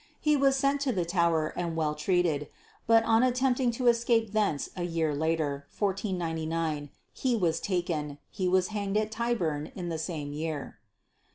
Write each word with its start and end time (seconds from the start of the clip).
He 0.19 0.35
was 0.35 0.55
sent 0.55 0.81
to 0.81 0.91
the 0.91 1.05
Tower 1.05 1.53
and 1.55 1.75
well 1.75 1.93
treated; 1.93 2.47
but 2.87 3.03
on 3.03 3.21
attempting 3.21 3.69
to 3.73 3.85
escape 3.85 4.31
thence 4.33 4.67
a 4.75 4.81
year 4.81 5.13
later, 5.13 5.67
1499, 5.77 6.89
he 7.13 7.35
was 7.35 7.59
taken. 7.59 8.17
He 8.31 8.47
was 8.47 8.69
hanged 8.69 8.97
at 8.97 9.11
Tyburn 9.11 9.71
in 9.75 9.89
the 9.89 9.99
same 9.99 10.33
year. 10.33 10.79